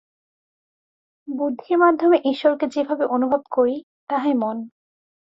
বুদ্ধির 1.27 1.77
মাধ্যমে 1.77 2.17
ঈশ্বরকে 2.25 2.65
যেভাবে 2.67 3.05
অনুভব 3.05 3.41
করি, 3.51 3.75
তাহাই 4.09 4.33
মন। 4.33 4.57